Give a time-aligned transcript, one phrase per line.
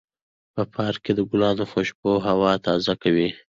[0.53, 3.29] په پارک کې د ګلانو خوشبو هوا تازه کوي.